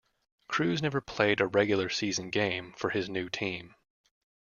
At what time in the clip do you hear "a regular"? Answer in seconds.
1.41-1.87